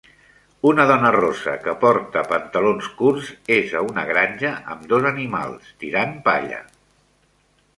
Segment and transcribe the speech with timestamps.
[0.67, 6.17] Una dona rossa que porta pantalons curts és a una granja amb dos animals, tirant
[6.31, 6.65] palla.